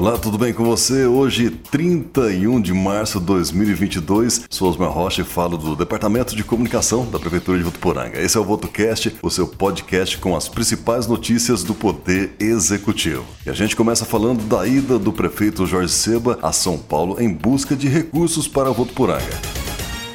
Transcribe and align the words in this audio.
Olá, 0.00 0.16
tudo 0.16 0.38
bem 0.38 0.50
com 0.50 0.64
você? 0.64 1.04
Hoje, 1.04 1.50
31 1.50 2.58
de 2.58 2.72
março 2.72 3.20
de 3.20 3.26
2022, 3.26 4.46
sou 4.48 4.70
Osmar 4.70 4.90
Rocha 4.90 5.20
e 5.20 5.24
falo 5.26 5.58
do 5.58 5.76
Departamento 5.76 6.34
de 6.34 6.42
Comunicação 6.42 7.04
da 7.04 7.18
Prefeitura 7.18 7.58
de 7.58 7.64
Votuporanga. 7.64 8.18
Esse 8.18 8.38
é 8.38 8.40
o 8.40 8.44
VotoCast, 8.44 9.16
o 9.22 9.28
seu 9.28 9.46
podcast 9.46 10.16
com 10.16 10.34
as 10.34 10.48
principais 10.48 11.06
notícias 11.06 11.62
do 11.62 11.74
Poder 11.74 12.32
Executivo. 12.40 13.26
E 13.44 13.50
a 13.50 13.52
gente 13.52 13.76
começa 13.76 14.06
falando 14.06 14.42
da 14.44 14.66
ida 14.66 14.98
do 14.98 15.12
prefeito 15.12 15.66
Jorge 15.66 15.92
Seba 15.92 16.38
a 16.40 16.50
São 16.50 16.78
Paulo 16.78 17.20
em 17.20 17.30
busca 17.30 17.76
de 17.76 17.86
recursos 17.86 18.48
para 18.48 18.70
Votuporanga. 18.70 19.59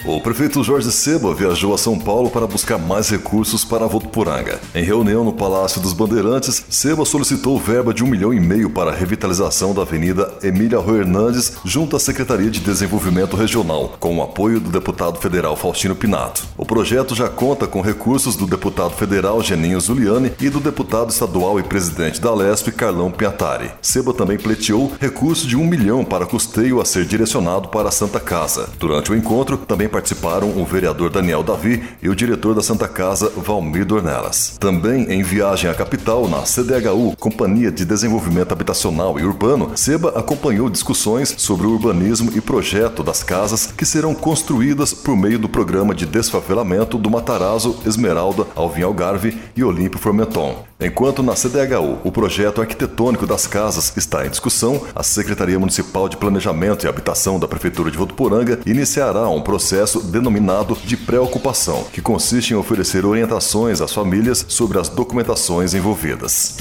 O 0.07 0.21
prefeito 0.21 0.63
Jorge 0.63 0.91
Seba 0.91 1.33
viajou 1.33 1.73
a 1.73 1.79
São 1.79 1.97
Paulo 1.97 2.29
para 2.29 2.45
buscar 2.45 2.77
mais 2.77 3.09
recursos 3.09 3.65
para 3.65 3.87
Votuporanga. 3.87 4.59
Em 4.75 4.83
reunião 4.83 5.23
no 5.23 5.33
Palácio 5.33 5.81
dos 5.81 5.93
Bandeirantes, 5.93 6.63
Seba 6.69 7.03
solicitou 7.03 7.57
verba 7.59 7.91
de 7.91 8.03
um 8.03 8.07
milhão 8.07 8.31
e 8.31 8.39
meio 8.39 8.69
para 8.69 8.91
a 8.91 8.93
revitalização 8.93 9.73
da 9.73 9.81
Avenida 9.81 10.31
Emília 10.43 10.77
Rui 10.77 10.99
Hernandes 10.99 11.53
junto 11.65 11.95
à 11.95 11.99
Secretaria 11.99 12.51
de 12.51 12.59
Desenvolvimento 12.59 13.35
Regional, 13.35 13.95
com 13.99 14.15
o 14.15 14.21
apoio 14.21 14.59
do 14.59 14.69
deputado 14.69 15.19
federal 15.19 15.55
Faustino 15.55 15.95
Pinato. 15.95 16.45
O 16.55 16.67
projeto 16.67 17.15
já 17.15 17.27
conta 17.27 17.65
com 17.65 17.81
recursos 17.81 18.35
do 18.35 18.45
deputado 18.45 18.91
federal 18.91 19.41
Geninho 19.41 19.81
Zuliani 19.81 20.33
e 20.39 20.51
do 20.51 20.59
deputado 20.59 21.09
estadual 21.09 21.59
e 21.59 21.63
presidente 21.63 22.21
da 22.21 22.31
Lesp, 22.31 22.67
Carlão 22.73 23.09
Piatari. 23.09 23.71
Seba 23.81 24.13
também 24.13 24.37
pleiteou 24.37 24.91
recurso 25.01 25.47
de 25.47 25.57
um 25.57 25.65
milhão 25.65 26.05
para 26.05 26.27
custeio 26.27 26.79
a 26.79 26.85
ser 26.85 27.05
direcionado 27.05 27.69
para 27.69 27.89
a 27.89 27.91
Santa 27.91 28.19
Casa. 28.19 28.69
Durante 28.77 29.11
o 29.11 29.15
encontro, 29.15 29.57
também 29.57 29.94
participaram 29.95 30.49
o 30.61 30.65
vereador 30.65 31.09
Daniel 31.09 31.41
Davi 31.41 31.81
e 32.03 32.09
o 32.09 32.15
diretor 32.15 32.53
da 32.53 32.61
Santa 32.61 32.85
Casa, 32.85 33.31
Valmir 33.37 33.85
Dornelas. 33.85 34.57
Também 34.59 35.09
em 35.09 35.23
viagem 35.23 35.69
à 35.69 35.73
capital, 35.73 36.27
na 36.27 36.41
CDHU, 36.41 37.15
Companhia 37.17 37.71
de 37.71 37.85
Desenvolvimento 37.85 38.51
Habitacional 38.51 39.17
e 39.17 39.23
Urbano, 39.23 39.71
Seba 39.77 40.09
acompanhou 40.09 40.69
discussões 40.69 41.33
sobre 41.37 41.65
o 41.65 41.71
urbanismo 41.71 42.29
e 42.35 42.41
projeto 42.41 43.03
das 43.03 43.23
casas 43.23 43.67
que 43.67 43.85
serão 43.85 44.13
construídas 44.13 44.93
por 44.93 45.15
meio 45.15 45.39
do 45.39 45.47
programa 45.47 45.95
de 45.95 46.05
desfavelamento 46.05 46.97
do 46.97 47.09
Matarazzo, 47.09 47.77
Esmeralda, 47.85 48.45
Alvim 48.53 48.81
Algarve 48.81 49.37
e 49.55 49.63
Olímpio 49.63 49.97
Formenton. 49.97 50.65
Enquanto 50.77 51.23
na 51.23 51.35
CDHU 51.35 51.99
o 52.03 52.11
projeto 52.11 52.59
arquitetônico 52.59 53.25
das 53.25 53.47
casas 53.47 53.95
está 53.95 54.25
em 54.25 54.29
discussão, 54.29 54.81
a 54.93 55.01
Secretaria 55.03 55.57
Municipal 55.57 56.09
de 56.09 56.17
Planejamento 56.17 56.85
e 56.85 56.89
Habitação 56.89 57.39
da 57.39 57.47
Prefeitura 57.47 57.89
de 57.89 57.97
Votuporanga 57.97 58.59
iniciará 58.65 59.29
um 59.29 59.41
processo 59.41 59.84
denominado 59.93 60.77
de 60.85 60.97
preocupação, 60.97 61.85
que 61.91 62.01
consiste 62.01 62.51
em 62.51 62.57
oferecer 62.57 63.05
orientações 63.05 63.81
às 63.81 63.93
famílias 63.93 64.45
sobre 64.47 64.79
as 64.79 64.89
documentações 64.89 65.73
envolvidas 65.73 66.55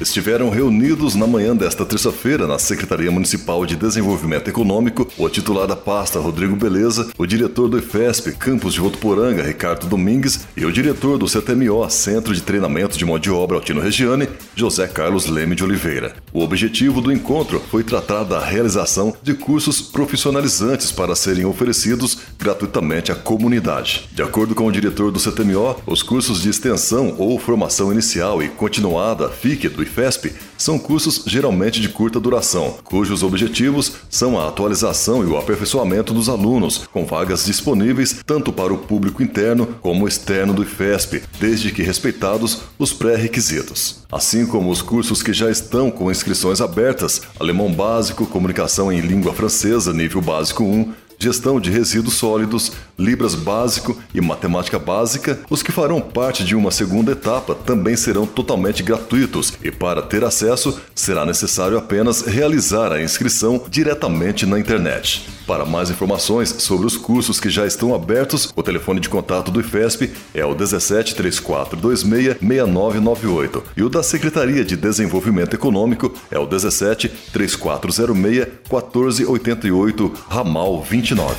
estiveram 0.00 0.48
reunidos 0.48 1.14
na 1.14 1.26
manhã 1.26 1.54
desta 1.54 1.84
terça-feira 1.84 2.46
na 2.46 2.58
Secretaria 2.58 3.10
Municipal 3.10 3.66
de 3.66 3.76
Desenvolvimento 3.76 4.48
Econômico 4.48 5.06
o 5.18 5.28
titular 5.28 5.66
da 5.66 5.76
pasta, 5.76 6.18
Rodrigo 6.18 6.56
Beleza, 6.56 7.10
o 7.18 7.26
diretor 7.26 7.68
do 7.68 7.78
IFESP, 7.78 8.32
Campus 8.32 8.74
de 8.74 8.80
Votuporanga, 8.80 9.42
Ricardo 9.42 9.86
Domingues, 9.86 10.46
e 10.56 10.64
o 10.64 10.72
diretor 10.72 11.18
do 11.18 11.26
CTMO, 11.26 11.88
Centro 11.90 12.34
de 12.34 12.42
Treinamento 12.42 12.96
de 12.96 13.04
Mão 13.04 13.18
de 13.18 13.30
Obra 13.30 13.56
Altino 13.56 13.80
Regiane, 13.80 14.28
José 14.54 14.86
Carlos 14.86 15.26
Leme 15.26 15.54
de 15.54 15.64
Oliveira. 15.64 16.14
O 16.32 16.42
objetivo 16.42 17.00
do 17.00 17.12
encontro 17.12 17.60
foi 17.70 17.84
tratar 17.84 18.24
da 18.24 18.42
realização 18.42 19.14
de 19.22 19.34
cursos 19.34 19.82
profissionalizantes 19.82 20.90
para 20.90 21.14
serem 21.14 21.44
oferecidos 21.44 22.18
gratuitamente 22.38 23.12
à 23.12 23.14
comunidade. 23.14 24.08
De 24.12 24.22
acordo 24.22 24.54
com 24.54 24.66
o 24.66 24.72
diretor 24.72 25.10
do 25.10 25.20
CTMO, 25.20 25.76
os 25.86 26.02
cursos 26.02 26.40
de 26.40 26.48
extensão 26.48 27.14
ou 27.18 27.38
formação 27.38 27.92
inicial 27.92 28.42
e 28.42 28.48
continuada, 28.48 29.28
FIC, 29.28 29.68
do 29.68 29.82
IFESP 29.90 30.32
são 30.56 30.78
cursos 30.78 31.24
geralmente 31.26 31.80
de 31.80 31.88
curta 31.88 32.20
duração, 32.20 32.78
cujos 32.84 33.22
objetivos 33.22 33.92
são 34.08 34.38
a 34.38 34.48
atualização 34.48 35.22
e 35.24 35.26
o 35.26 35.36
aperfeiçoamento 35.36 36.14
dos 36.14 36.28
alunos, 36.28 36.86
com 36.92 37.04
vagas 37.04 37.44
disponíveis 37.44 38.20
tanto 38.24 38.52
para 38.52 38.72
o 38.72 38.78
público 38.78 39.22
interno 39.22 39.66
como 39.80 40.06
externo 40.06 40.54
do 40.54 40.62
IFESP, 40.62 41.22
desde 41.38 41.72
que 41.72 41.82
respeitados 41.82 42.62
os 42.78 42.92
pré-requisitos. 42.92 44.04
Assim 44.10 44.46
como 44.46 44.70
os 44.70 44.82
cursos 44.82 45.22
que 45.22 45.32
já 45.32 45.50
estão 45.50 45.90
com 45.90 46.10
inscrições 46.10 46.60
abertas, 46.60 47.22
alemão 47.38 47.72
básico, 47.72 48.26
comunicação 48.26 48.92
em 48.92 49.00
língua 49.00 49.32
francesa, 49.32 49.92
nível 49.92 50.20
básico 50.20 50.62
1, 50.62 50.92
gestão 51.20 51.60
de 51.60 51.70
resíduos 51.70 52.14
sólidos, 52.14 52.72
Libras 52.98 53.34
básico 53.34 53.96
e 54.14 54.20
matemática 54.20 54.78
básica, 54.78 55.38
os 55.48 55.62
que 55.62 55.72
farão 55.72 56.02
parte 56.02 56.44
de 56.44 56.54
uma 56.54 56.70
segunda 56.70 57.12
etapa 57.12 57.54
também 57.54 57.96
serão 57.96 58.26
totalmente 58.26 58.82
gratuitos 58.82 59.54
e 59.62 59.70
para 59.70 60.02
ter 60.02 60.22
acesso 60.22 60.78
será 60.94 61.24
necessário 61.24 61.78
apenas 61.78 62.20
realizar 62.22 62.92
a 62.92 63.02
inscrição 63.02 63.64
diretamente 63.70 64.44
na 64.44 64.58
internet. 64.58 65.26
Para 65.46 65.64
mais 65.64 65.90
informações 65.90 66.54
sobre 66.58 66.86
os 66.86 66.96
cursos 66.96 67.40
que 67.40 67.50
já 67.50 67.66
estão 67.66 67.94
abertos, 67.94 68.52
o 68.54 68.62
telefone 68.62 69.00
de 69.00 69.08
contato 69.08 69.50
do 69.50 69.60
IFESP 69.60 70.12
é 70.34 70.44
o 70.44 70.54
17 70.54 71.14
3426 71.14 72.38
6998 72.38 73.64
e 73.76 73.82
o 73.82 73.88
da 73.88 74.02
Secretaria 74.02 74.64
de 74.64 74.76
Desenvolvimento 74.76 75.54
Econômico 75.54 76.14
é 76.30 76.38
o 76.38 76.46
17 76.46 77.08
3406 77.32 78.46
1488 78.70 80.12
ramal 80.28 80.82
29. 81.10 81.34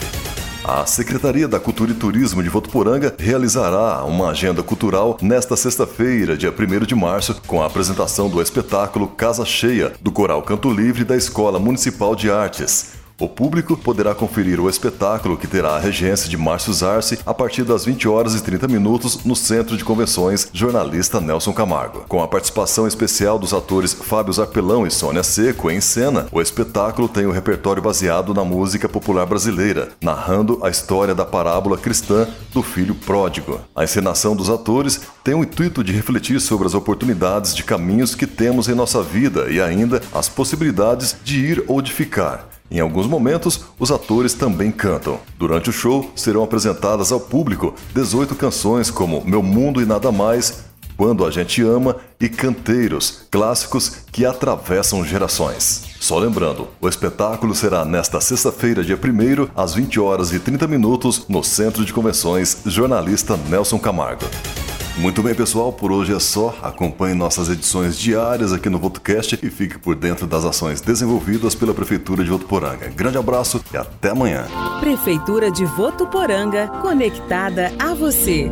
A 0.63 0.85
Secretaria 0.85 1.47
da 1.47 1.59
Cultura 1.59 1.91
e 1.91 1.95
Turismo 1.95 2.43
de 2.43 2.49
Votuporanga 2.49 3.15
realizará 3.17 4.03
uma 4.03 4.29
agenda 4.29 4.61
cultural 4.61 5.17
nesta 5.21 5.55
sexta-feira, 5.55 6.37
dia 6.37 6.51
1 6.51 6.85
de 6.85 6.93
março, 6.93 7.41
com 7.47 7.63
a 7.63 7.65
apresentação 7.65 8.29
do 8.29 8.41
espetáculo 8.41 9.07
Casa 9.07 9.45
Cheia, 9.45 9.93
do 10.01 10.11
Coral 10.11 10.41
Canto 10.43 10.69
Livre 10.71 11.03
da 11.03 11.15
Escola 11.15 11.57
Municipal 11.57 12.15
de 12.15 12.29
Artes. 12.29 13.00
O 13.21 13.29
público 13.29 13.77
poderá 13.77 14.15
conferir 14.15 14.59
o 14.59 14.67
espetáculo 14.67 15.37
que 15.37 15.45
terá 15.45 15.75
a 15.75 15.79
regência 15.79 16.27
de 16.27 16.35
Márcio 16.35 16.73
Zarce 16.73 17.19
a 17.23 17.31
partir 17.31 17.63
das 17.63 17.85
20 17.85 18.07
horas 18.07 18.33
e 18.33 18.41
30 18.41 18.67
minutos 18.67 19.23
no 19.23 19.35
Centro 19.35 19.77
de 19.77 19.85
Convenções 19.85 20.49
Jornalista 20.51 21.21
Nelson 21.21 21.53
Camargo. 21.53 22.03
Com 22.07 22.23
a 22.23 22.27
participação 22.27 22.87
especial 22.87 23.37
dos 23.37 23.53
atores 23.53 23.93
Fábio 23.93 24.33
Zarpelão 24.33 24.87
e 24.87 24.89
Sônia 24.89 25.21
Seco 25.21 25.69
em 25.69 25.79
cena, 25.79 26.25
o 26.31 26.41
espetáculo 26.41 27.07
tem 27.07 27.27
o 27.27 27.31
repertório 27.31 27.79
baseado 27.79 28.33
na 28.33 28.43
música 28.43 28.89
popular 28.89 29.27
brasileira, 29.27 29.89
narrando 30.01 30.57
a 30.63 30.69
história 30.71 31.13
da 31.13 31.23
parábola 31.23 31.77
cristã 31.77 32.27
do 32.51 32.63
filho 32.63 32.95
pródigo. 32.95 33.61
A 33.75 33.83
encenação 33.83 34.35
dos 34.35 34.49
atores 34.49 34.99
tem 35.23 35.35
o 35.35 35.43
intuito 35.43 35.83
de 35.83 35.91
refletir 35.91 36.41
sobre 36.41 36.65
as 36.65 36.73
oportunidades 36.73 37.53
de 37.53 37.63
caminhos 37.63 38.15
que 38.15 38.25
temos 38.25 38.67
em 38.67 38.73
nossa 38.73 39.03
vida 39.03 39.47
e 39.51 39.61
ainda 39.61 40.01
as 40.11 40.27
possibilidades 40.27 41.15
de 41.23 41.37
ir 41.37 41.63
ou 41.67 41.83
de 41.83 41.91
ficar. 41.91 42.60
Em 42.71 42.79
alguns 42.79 43.05
momentos, 43.05 43.65
os 43.77 43.91
atores 43.91 44.33
também 44.33 44.71
cantam. 44.71 45.19
Durante 45.37 45.69
o 45.69 45.73
show, 45.73 46.09
serão 46.15 46.41
apresentadas 46.41 47.11
ao 47.11 47.19
público 47.19 47.75
18 47.93 48.33
canções 48.33 48.89
como 48.89 49.21
Meu 49.25 49.43
Mundo 49.43 49.81
e 49.81 49.85
Nada 49.85 50.09
Mais, 50.09 50.63
Quando 50.95 51.25
a 51.25 51.31
Gente 51.31 51.61
Ama 51.61 51.97
e 52.19 52.29
Canteiros, 52.29 53.23
clássicos 53.29 53.89
que 54.11 54.25
atravessam 54.25 55.03
gerações. 55.03 55.83
Só 55.99 56.17
lembrando, 56.17 56.69
o 56.79 56.87
espetáculo 56.87 57.53
será 57.53 57.83
nesta 57.83 58.21
sexta-feira, 58.21 58.83
dia 58.83 58.95
1 58.95 59.49
às 59.53 59.73
20 59.73 59.99
horas 59.99 60.31
e 60.31 60.39
30 60.39 60.65
minutos, 60.67 61.25
no 61.27 61.43
Centro 61.43 61.83
de 61.83 61.91
Convenções 61.91 62.59
Jornalista 62.65 63.35
Nelson 63.49 63.79
Camargo. 63.79 64.25
Muito 64.97 65.23
bem, 65.23 65.33
pessoal, 65.33 65.71
por 65.71 65.91
hoje 65.91 66.13
é 66.13 66.19
só. 66.19 66.55
Acompanhe 66.61 67.15
nossas 67.15 67.49
edições 67.49 67.97
diárias 67.97 68.51
aqui 68.51 68.69
no 68.69 68.77
VotoCast 68.77 69.39
e 69.41 69.49
fique 69.49 69.79
por 69.79 69.95
dentro 69.95 70.27
das 70.27 70.45
ações 70.45 70.81
desenvolvidas 70.81 71.55
pela 71.55 71.73
Prefeitura 71.73 72.23
de 72.23 72.29
Votuporanga. 72.29 72.89
Grande 72.89 73.17
abraço 73.17 73.63
e 73.73 73.77
até 73.77 74.09
amanhã. 74.09 74.45
Prefeitura 74.79 75.49
de 75.49 75.65
Votuporanga, 75.65 76.67
conectada 76.81 77.71
a 77.79 77.93
você. 77.93 78.51